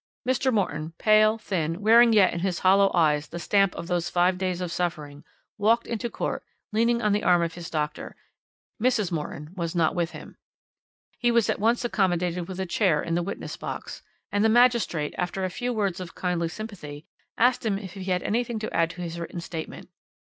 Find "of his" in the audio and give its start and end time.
7.43-7.69